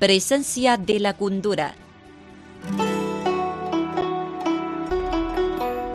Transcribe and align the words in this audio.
Presencia 0.00 0.78
de 0.78 0.98
la 0.98 1.12
cultura. 1.12 1.74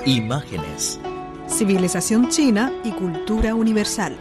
Imágenes. 0.05 1.00
Civilización 1.48 2.30
china 2.30 2.72
y 2.84 2.91
cultura 2.91 3.55
universal. 3.55 4.16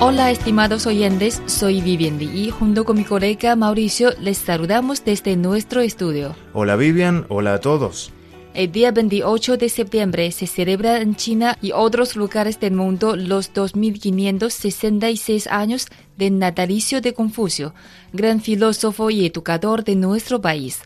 Hola 0.00 0.32
estimados 0.32 0.88
oyentes, 0.88 1.40
soy 1.46 1.80
Vivian 1.80 2.18
Li 2.18 2.46
y 2.46 2.50
junto 2.50 2.84
con 2.84 2.96
mi 2.96 3.04
colega 3.04 3.54
Mauricio 3.54 4.10
les 4.18 4.38
saludamos 4.38 5.04
desde 5.04 5.36
nuestro 5.36 5.80
estudio. 5.80 6.34
Hola 6.54 6.74
Vivian, 6.74 7.24
hola 7.28 7.54
a 7.54 7.60
todos. 7.60 8.12
El 8.54 8.70
día 8.70 8.92
28 8.92 9.56
de 9.56 9.70
septiembre 9.70 10.30
se 10.30 10.46
celebra 10.46 11.00
en 11.00 11.16
China 11.16 11.56
y 11.62 11.72
otros 11.72 12.16
lugares 12.16 12.60
del 12.60 12.74
mundo 12.74 13.16
los 13.16 13.54
2566 13.54 15.46
años 15.46 15.86
del 16.18 16.38
natalicio 16.38 17.00
de 17.00 17.14
Confucio, 17.14 17.72
gran 18.12 18.42
filósofo 18.42 19.08
y 19.08 19.24
educador 19.24 19.84
de 19.84 19.96
nuestro 19.96 20.42
país. 20.42 20.80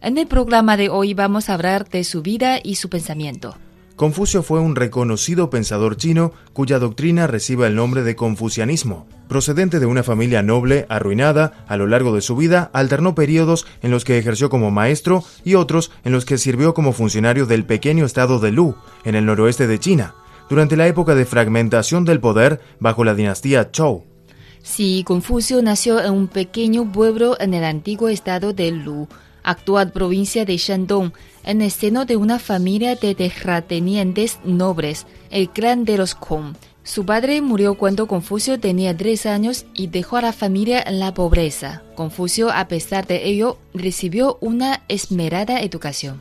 En 0.00 0.18
el 0.18 0.26
programa 0.26 0.76
de 0.76 0.88
hoy 0.88 1.14
vamos 1.14 1.48
a 1.48 1.54
hablar 1.54 1.88
de 1.88 2.02
su 2.02 2.22
vida 2.22 2.58
y 2.60 2.74
su 2.74 2.88
pensamiento. 2.88 3.56
Confucio 3.96 4.42
fue 4.42 4.58
un 4.58 4.74
reconocido 4.74 5.50
pensador 5.50 5.96
chino 5.96 6.32
cuya 6.52 6.78
doctrina 6.78 7.26
recibe 7.26 7.66
el 7.66 7.74
nombre 7.74 8.02
de 8.02 8.16
confucianismo. 8.16 9.06
Procedente 9.28 9.80
de 9.80 9.86
una 9.86 10.02
familia 10.02 10.42
noble 10.42 10.86
arruinada, 10.88 11.64
a 11.68 11.76
lo 11.76 11.86
largo 11.86 12.14
de 12.14 12.20
su 12.20 12.34
vida 12.34 12.70
alternó 12.72 13.14
periodos 13.14 13.66
en 13.82 13.90
los 13.90 14.04
que 14.04 14.18
ejerció 14.18 14.50
como 14.50 14.70
maestro 14.70 15.24
y 15.44 15.54
otros 15.54 15.90
en 16.04 16.12
los 16.12 16.24
que 16.24 16.38
sirvió 16.38 16.74
como 16.74 16.92
funcionario 16.92 17.46
del 17.46 17.64
pequeño 17.64 18.04
estado 18.04 18.40
de 18.40 18.50
Lu, 18.50 18.74
en 19.04 19.14
el 19.14 19.26
noroeste 19.26 19.66
de 19.66 19.78
China, 19.78 20.14
durante 20.48 20.76
la 20.76 20.86
época 20.86 21.14
de 21.14 21.26
fragmentación 21.26 22.04
del 22.04 22.20
poder 22.20 22.60
bajo 22.80 23.04
la 23.04 23.14
dinastía 23.14 23.70
Zhou. 23.72 24.04
Sí, 24.62 25.02
Confucio 25.06 25.60
nació 25.60 26.02
en 26.02 26.12
un 26.12 26.28
pequeño 26.28 26.90
pueblo 26.90 27.36
en 27.40 27.52
el 27.54 27.64
antiguo 27.64 28.08
estado 28.08 28.52
de 28.52 28.70
Lu, 28.70 29.08
actual 29.42 29.92
provincia 29.92 30.44
de 30.44 30.56
Shandong, 30.56 31.12
en 31.44 31.62
el 31.62 31.70
seno 31.70 32.04
de 32.04 32.16
una 32.16 32.38
familia 32.38 32.94
de 32.94 33.14
terratenientes 33.14 34.38
nobles, 34.44 35.06
el 35.30 35.50
clan 35.50 35.84
de 35.84 35.98
los 35.98 36.14
Kong. 36.14 36.54
Su 36.84 37.06
padre 37.06 37.40
murió 37.42 37.74
cuando 37.74 38.08
Confucio 38.08 38.58
tenía 38.58 38.96
tres 38.96 39.24
años 39.26 39.66
y 39.72 39.86
dejó 39.86 40.16
a 40.16 40.22
la 40.22 40.32
familia 40.32 40.82
en 40.84 40.98
la 40.98 41.14
pobreza. 41.14 41.82
Confucio, 41.94 42.50
a 42.50 42.66
pesar 42.66 43.06
de 43.06 43.28
ello, 43.28 43.58
recibió 43.72 44.36
una 44.40 44.82
esmerada 44.88 45.60
educación. 45.60 46.20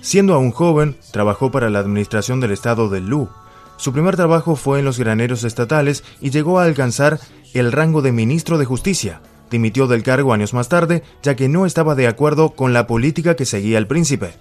Siendo 0.00 0.34
aún 0.34 0.52
joven, 0.52 0.96
trabajó 1.10 1.50
para 1.50 1.68
la 1.68 1.80
administración 1.80 2.40
del 2.40 2.52
estado 2.52 2.88
de 2.88 3.00
Lu. 3.00 3.28
Su 3.76 3.92
primer 3.92 4.14
trabajo 4.14 4.54
fue 4.54 4.78
en 4.78 4.84
los 4.84 4.98
graneros 4.98 5.42
estatales 5.42 6.04
y 6.20 6.30
llegó 6.30 6.60
a 6.60 6.64
alcanzar 6.64 7.18
el 7.54 7.72
rango 7.72 8.00
de 8.00 8.12
ministro 8.12 8.58
de 8.58 8.64
justicia. 8.64 9.20
Dimitió 9.50 9.86
del 9.86 10.02
cargo 10.02 10.32
años 10.32 10.52
más 10.54 10.68
tarde, 10.68 11.02
ya 11.22 11.36
que 11.36 11.48
no 11.48 11.66
estaba 11.66 11.94
de 11.94 12.06
acuerdo 12.06 12.50
con 12.50 12.72
la 12.72 12.86
política 12.86 13.36
que 13.36 13.46
seguía 13.46 13.78
el 13.78 13.86
príncipe. 13.86 14.34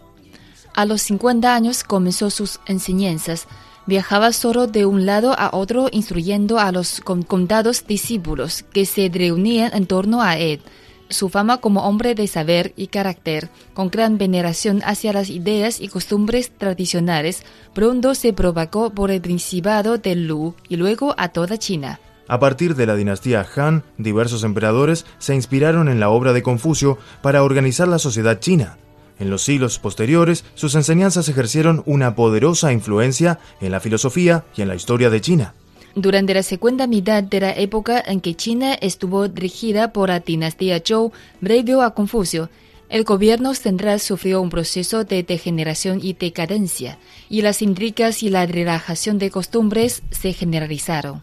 A 0.73 0.85
los 0.85 1.01
50 1.01 1.55
años 1.55 1.83
comenzó 1.83 2.29
sus 2.29 2.59
enseñanzas. 2.67 3.47
Viajaba 3.87 4.33
solo 4.33 4.67
de 4.67 4.85
un 4.85 5.05
lado 5.05 5.33
a 5.37 5.49
otro 5.53 5.87
instruyendo 5.91 6.59
a 6.59 6.71
los 6.71 7.01
contados 7.01 7.87
discípulos 7.87 8.63
que 8.73 8.85
se 8.85 9.09
reunían 9.11 9.71
en 9.73 9.87
torno 9.87 10.21
a 10.21 10.37
él. 10.37 10.61
Su 11.09 11.29
fama 11.29 11.57
como 11.57 11.87
hombre 11.87 12.15
de 12.15 12.27
saber 12.27 12.73
y 12.75 12.87
carácter, 12.87 13.49
con 13.73 13.89
gran 13.89 14.17
veneración 14.17 14.81
hacia 14.85 15.13
las 15.13 15.29
ideas 15.29 15.79
y 15.79 15.87
costumbres 15.87 16.51
tradicionales, 16.51 17.43
pronto 17.73 18.13
se 18.13 18.33
propagó 18.33 18.89
por 18.89 19.09
el 19.09 19.21
principado 19.21 19.97
de 19.97 20.15
Lu 20.15 20.53
y 20.67 20.75
luego 20.75 21.15
a 21.17 21.29
toda 21.29 21.57
China. 21.57 22.01
A 22.27 22.39
partir 22.39 22.75
de 22.75 22.85
la 22.85 22.95
dinastía 22.95 23.45
Han, 23.55 23.83
diversos 23.97 24.43
emperadores 24.43 25.05
se 25.17 25.33
inspiraron 25.33 25.87
en 25.87 25.99
la 25.99 26.09
obra 26.09 26.33
de 26.33 26.43
Confucio 26.43 26.97
para 27.21 27.43
organizar 27.43 27.87
la 27.87 27.99
sociedad 27.99 28.39
china. 28.39 28.77
En 29.19 29.29
los 29.29 29.43
siglos 29.43 29.79
posteriores, 29.79 30.43
sus 30.53 30.75
enseñanzas 30.75 31.29
ejercieron 31.29 31.83
una 31.85 32.15
poderosa 32.15 32.71
influencia 32.71 33.39
en 33.61 33.71
la 33.71 33.79
filosofía 33.79 34.43
y 34.55 34.61
en 34.61 34.67
la 34.67 34.75
historia 34.75 35.09
de 35.09 35.21
China. 35.21 35.53
Durante 35.95 36.35
la 36.35 36.43
segunda 36.43 36.85
mitad 36.85 37.23
de 37.23 37.39
la 37.39 37.57
época 37.57 38.03
en 38.05 38.21
que 38.21 38.35
China 38.35 38.75
estuvo 38.75 39.27
dirigida 39.27 39.91
por 39.93 40.09
la 40.09 40.19
dinastía 40.19 40.79
Zhou, 40.85 41.11
previo 41.41 41.81
a 41.81 41.95
Confucio, 41.95 42.49
el 42.89 43.03
gobierno 43.03 43.55
central 43.55 43.99
sufrió 43.99 44.39
un 44.41 44.49
proceso 44.49 45.03
de 45.03 45.23
degeneración 45.23 45.99
y 46.01 46.13
decadencia, 46.13 46.99
y 47.29 47.41
las 47.41 47.61
intrigas 47.61 48.21
y 48.21 48.29
la 48.29 48.45
relajación 48.45 49.17
de 49.17 49.31
costumbres 49.31 50.03
se 50.11 50.33
generalizaron. 50.33 51.21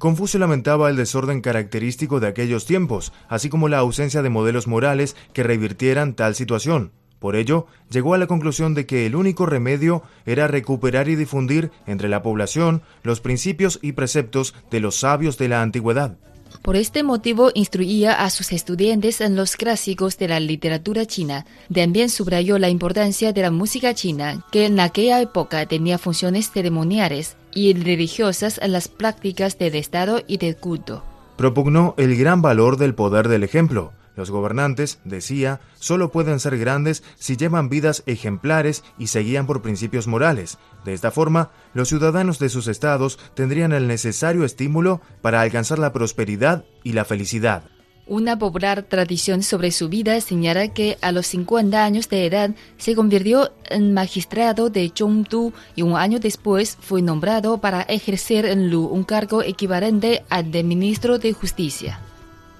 Confucio 0.00 0.40
lamentaba 0.40 0.88
el 0.88 0.96
desorden 0.96 1.42
característico 1.42 2.20
de 2.20 2.28
aquellos 2.28 2.64
tiempos, 2.64 3.12
así 3.28 3.50
como 3.50 3.68
la 3.68 3.80
ausencia 3.80 4.22
de 4.22 4.30
modelos 4.30 4.66
morales 4.66 5.14
que 5.34 5.42
revirtieran 5.42 6.14
tal 6.14 6.34
situación. 6.34 6.92
Por 7.18 7.36
ello, 7.36 7.66
llegó 7.90 8.14
a 8.14 8.18
la 8.18 8.26
conclusión 8.26 8.72
de 8.72 8.86
que 8.86 9.04
el 9.04 9.14
único 9.14 9.44
remedio 9.44 10.02
era 10.24 10.48
recuperar 10.48 11.10
y 11.10 11.16
difundir 11.16 11.70
entre 11.86 12.08
la 12.08 12.22
población 12.22 12.80
los 13.02 13.20
principios 13.20 13.78
y 13.82 13.92
preceptos 13.92 14.54
de 14.70 14.80
los 14.80 14.96
sabios 14.96 15.36
de 15.36 15.48
la 15.48 15.60
antigüedad. 15.60 16.16
Por 16.62 16.76
este 16.76 17.02
motivo 17.02 17.50
instruía 17.54 18.24
a 18.24 18.30
sus 18.30 18.52
estudiantes 18.52 19.20
en 19.20 19.34
los 19.36 19.56
clásicos 19.56 20.18
de 20.18 20.28
la 20.28 20.40
literatura 20.40 21.06
china. 21.06 21.46
También 21.72 22.10
subrayó 22.10 22.58
la 22.58 22.68
importancia 22.68 23.32
de 23.32 23.42
la 23.42 23.50
música 23.50 23.94
china, 23.94 24.44
que 24.52 24.66
en 24.66 24.78
aquella 24.78 25.20
época 25.20 25.66
tenía 25.66 25.98
funciones 25.98 26.50
ceremoniales 26.50 27.36
y 27.54 27.72
religiosas 27.74 28.58
en 28.62 28.72
las 28.72 28.88
prácticas 28.88 29.58
del 29.58 29.74
Estado 29.74 30.22
y 30.26 30.36
del 30.36 30.56
culto. 30.56 31.02
Propugnó 31.36 31.94
el 31.96 32.16
gran 32.16 32.42
valor 32.42 32.76
del 32.76 32.94
poder 32.94 33.28
del 33.28 33.44
ejemplo, 33.44 33.92
los 34.20 34.30
gobernantes, 34.30 35.00
decía, 35.04 35.60
solo 35.78 36.12
pueden 36.12 36.38
ser 36.38 36.58
grandes 36.58 37.02
si 37.16 37.36
llevan 37.36 37.70
vidas 37.70 38.02
ejemplares 38.04 38.84
y 38.98 39.06
se 39.06 39.20
guían 39.20 39.46
por 39.46 39.62
principios 39.62 40.06
morales. 40.06 40.58
De 40.84 40.92
esta 40.92 41.10
forma, 41.10 41.50
los 41.72 41.88
ciudadanos 41.88 42.38
de 42.38 42.50
sus 42.50 42.68
estados 42.68 43.18
tendrían 43.34 43.72
el 43.72 43.88
necesario 43.88 44.44
estímulo 44.44 45.00
para 45.22 45.40
alcanzar 45.40 45.78
la 45.78 45.92
prosperidad 45.92 46.64
y 46.84 46.92
la 46.92 47.06
felicidad. 47.06 47.64
Una 48.06 48.38
popular 48.38 48.82
tradición 48.82 49.42
sobre 49.42 49.70
su 49.70 49.88
vida 49.88 50.20
señala 50.20 50.68
que 50.68 50.98
a 51.00 51.12
los 51.12 51.28
50 51.28 51.82
años 51.82 52.08
de 52.08 52.26
edad 52.26 52.50
se 52.76 52.94
convirtió 52.94 53.52
en 53.70 53.94
magistrado 53.94 54.68
de 54.68 54.92
Zhongdu 54.94 55.52
y 55.76 55.82
un 55.82 55.96
año 55.96 56.18
después 56.18 56.76
fue 56.80 57.02
nombrado 57.02 57.58
para 57.58 57.82
ejercer 57.82 58.44
en 58.46 58.70
Lu 58.70 58.84
un 58.84 59.04
cargo 59.04 59.42
equivalente 59.42 60.24
al 60.28 60.50
de 60.50 60.62
ministro 60.64 61.18
de 61.18 61.32
Justicia. 61.32 62.00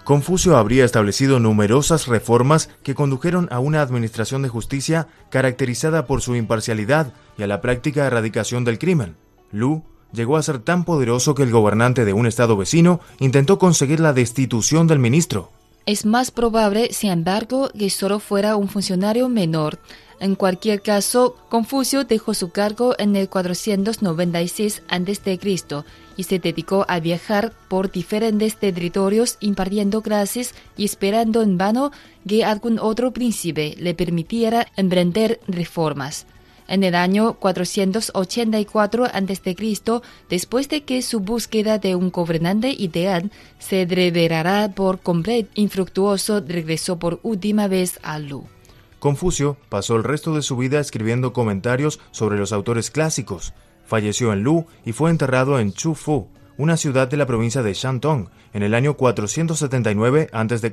Confucio 0.05 0.57
habría 0.57 0.85
establecido 0.85 1.39
numerosas 1.39 2.07
reformas 2.07 2.71
que 2.83 2.95
condujeron 2.95 3.49
a 3.51 3.59
una 3.59 3.83
administración 3.83 4.43
de 4.43 4.49
justicia 4.49 5.09
caracterizada 5.31 6.07
por 6.07 6.23
su 6.23 6.35
imparcialidad 6.35 7.13
y 7.37 7.43
a 7.43 7.47
la 7.47 7.61
práctica 7.61 8.07
erradicación 8.07 8.65
del 8.65 8.79
crimen. 8.79 9.17
Lu 9.53 9.83
llegó 10.13 10.37
a 10.37 10.43
ser 10.43 10.59
tan 10.59 10.85
poderoso 10.85 11.35
que 11.35 11.43
el 11.43 11.51
gobernante 11.51 12.05
de 12.05 12.13
un 12.13 12.27
estado 12.27 12.57
vecino 12.57 13.01
intentó 13.19 13.59
conseguir 13.59 14.01
la 14.01 14.13
destitución 14.13 14.87
del 14.87 14.99
ministro. 14.99 15.53
Es 15.87 16.05
más 16.05 16.31
probable, 16.31 16.93
sin 16.93 17.11
embargo, 17.11 17.71
que 17.77 17.91
solo 17.91 18.21
fuera 18.21 18.57
un 18.57 18.69
funcionario 18.69 19.29
menor. 19.29 19.79
En 20.21 20.35
cualquier 20.35 20.83
caso, 20.83 21.35
Confucio 21.49 22.05
dejó 22.05 22.35
su 22.35 22.51
cargo 22.51 22.95
en 22.99 23.17
el 23.17 23.31
496 23.31 24.83
a.C. 24.87 25.39
y 26.19 26.23
se 26.25 26.39
dedicó 26.39 26.85
a 26.89 27.01
viajar 27.01 27.55
por 27.69 27.91
diferentes 27.91 28.57
territorios 28.57 29.39
impartiendo 29.41 30.03
clases 30.03 30.55
y 30.77 30.85
esperando 30.85 31.41
en 31.41 31.57
vano 31.57 31.91
que 32.29 32.45
algún 32.45 32.79
otro 32.79 33.13
príncipe 33.13 33.75
le 33.79 33.95
permitiera 33.95 34.67
emprender 34.77 35.41
reformas. 35.49 36.27
En 36.69 36.85
el 36.85 36.95
año 36.95 37.33
484 37.35 39.07
a.C., 39.07 39.57
después 40.29 40.69
de 40.69 40.83
que 40.83 41.01
su 41.01 41.21
búsqueda 41.21 41.79
de 41.79 41.95
un 41.95 42.11
gobernante 42.11 42.69
ideal 42.69 43.31
se 43.59 43.87
revelará 43.87 44.71
por 44.75 45.01
completo 45.01 45.51
infructuoso, 45.55 46.43
regresó 46.47 46.99
por 46.99 47.21
última 47.23 47.69
vez 47.69 47.99
a 48.03 48.19
Lu. 48.19 48.45
Confucio 49.01 49.57
pasó 49.71 49.97
el 49.97 50.05
resto 50.05 50.35
de 50.35 50.43
su 50.43 50.57
vida 50.57 50.79
escribiendo 50.79 51.33
comentarios 51.33 51.99
sobre 52.11 52.39
los 52.39 52.53
autores 52.53 52.91
clásicos. 52.91 53.55
Falleció 53.85 54.33
en 54.33 54.43
Lu 54.43 54.67
y 54.85 54.93
fue 54.93 55.11
enterrado 55.11 55.59
en 55.59 55.73
Chufu, 55.73 56.29
una 56.59 56.77
ciudad 56.77 57.09
de 57.09 57.17
la 57.17 57.27
provincia 57.27 57.63
de 57.63 57.73
Shantung, 57.73 58.29
en 58.53 58.63
el 58.63 58.75
año 58.75 58.95
479 58.99 60.29
a.C. 60.33 60.73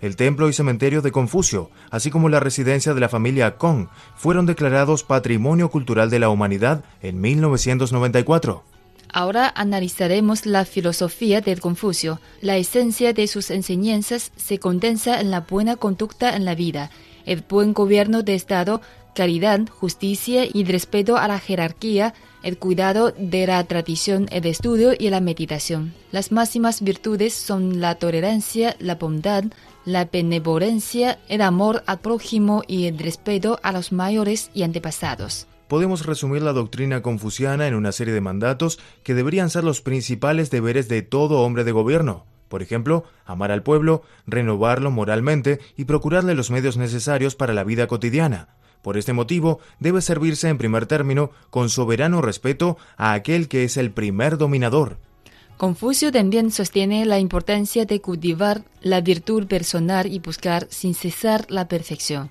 El 0.00 0.16
templo 0.16 0.48
y 0.48 0.54
cementerio 0.54 1.02
de 1.02 1.12
Confucio, 1.12 1.70
así 1.90 2.10
como 2.10 2.30
la 2.30 2.40
residencia 2.40 2.94
de 2.94 3.00
la 3.00 3.10
familia 3.10 3.56
Kong, 3.56 3.88
fueron 4.16 4.46
declarados 4.46 5.04
Patrimonio 5.04 5.70
Cultural 5.70 6.08
de 6.08 6.18
la 6.18 6.30
Humanidad 6.30 6.82
en 7.02 7.20
1994. 7.20 8.64
Ahora 9.12 9.52
analizaremos 9.54 10.46
la 10.46 10.64
filosofía 10.64 11.40
del 11.40 11.60
Confucio. 11.60 12.20
La 12.40 12.56
esencia 12.56 13.12
de 13.12 13.28
sus 13.28 13.50
enseñanzas 13.50 14.32
se 14.34 14.58
condensa 14.58 15.20
en 15.20 15.30
la 15.30 15.42
buena 15.42 15.76
conducta 15.76 16.34
en 16.34 16.44
la 16.44 16.54
vida, 16.54 16.90
el 17.26 17.42
buen 17.48 17.72
gobierno 17.72 18.22
de 18.22 18.34
Estado, 18.34 18.80
caridad, 19.14 19.60
justicia 19.68 20.44
y 20.44 20.64
respeto 20.64 21.16
a 21.16 21.28
la 21.28 21.38
jerarquía, 21.38 22.14
el 22.42 22.58
cuidado 22.58 23.12
de 23.16 23.46
la 23.46 23.64
tradición, 23.64 24.26
el 24.30 24.44
estudio 24.46 24.92
y 24.98 25.08
la 25.10 25.20
meditación. 25.20 25.94
Las 26.12 26.32
máximas 26.32 26.82
virtudes 26.82 27.32
son 27.32 27.80
la 27.80 27.94
tolerancia, 27.94 28.76
la 28.78 28.96
bondad, 28.96 29.44
la 29.84 30.04
benevolencia, 30.04 31.18
el 31.28 31.40
amor 31.40 31.82
al 31.86 32.00
prójimo 32.00 32.62
y 32.66 32.86
el 32.86 32.98
respeto 32.98 33.58
a 33.62 33.72
los 33.72 33.92
mayores 33.92 34.50
y 34.52 34.62
antepasados. 34.62 35.46
Podemos 35.68 36.04
resumir 36.04 36.42
la 36.42 36.52
doctrina 36.52 37.00
confuciana 37.00 37.66
en 37.66 37.74
una 37.74 37.92
serie 37.92 38.12
de 38.12 38.20
mandatos 38.20 38.78
que 39.02 39.14
deberían 39.14 39.48
ser 39.48 39.64
los 39.64 39.80
principales 39.80 40.50
deberes 40.50 40.88
de 40.88 41.02
todo 41.02 41.40
hombre 41.40 41.64
de 41.64 41.72
gobierno. 41.72 42.26
Por 42.48 42.62
ejemplo, 42.62 43.04
amar 43.24 43.50
al 43.50 43.62
pueblo, 43.62 44.02
renovarlo 44.26 44.90
moralmente 44.90 45.60
y 45.76 45.84
procurarle 45.84 46.34
los 46.34 46.50
medios 46.50 46.76
necesarios 46.76 47.34
para 47.34 47.54
la 47.54 47.64
vida 47.64 47.86
cotidiana. 47.86 48.48
Por 48.82 48.98
este 48.98 49.14
motivo, 49.14 49.60
debe 49.80 50.02
servirse 50.02 50.48
en 50.48 50.58
primer 50.58 50.86
término 50.86 51.30
con 51.50 51.70
soberano 51.70 52.20
respeto 52.20 52.76
a 52.96 53.14
aquel 53.14 53.48
que 53.48 53.64
es 53.64 53.78
el 53.78 53.90
primer 53.90 54.36
dominador. 54.36 54.98
Confucio 55.56 56.12
también 56.12 56.50
sostiene 56.50 57.06
la 57.06 57.18
importancia 57.18 57.86
de 57.86 58.00
cultivar 58.00 58.64
la 58.82 59.00
virtud 59.00 59.46
personal 59.46 60.12
y 60.12 60.18
buscar 60.18 60.66
sin 60.68 60.94
cesar 60.94 61.46
la 61.48 61.68
perfección. 61.68 62.30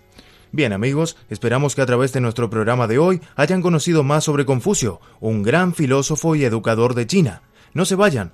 Bien 0.51 0.73
amigos, 0.73 1.17
esperamos 1.29 1.73
que 1.73 1.81
a 1.81 1.85
través 1.87 2.13
de 2.13 2.21
nuestro 2.21 2.51
programa 2.51 2.85
de 2.85 2.99
hoy 2.99 3.21
hayan 3.35 3.63
conocido 3.63 4.03
más 4.03 4.25
sobre 4.25 4.45
Confucio, 4.45 5.01
un 5.19 5.41
gran 5.41 5.73
filósofo 5.73 6.35
y 6.35 6.43
educador 6.43 6.93
de 6.93 7.07
China. 7.07 7.41
No 7.73 7.85
se 7.85 7.95
vayan, 7.95 8.33